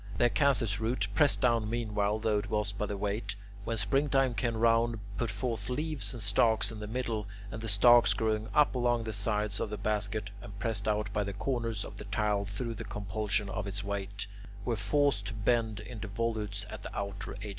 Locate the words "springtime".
3.77-4.33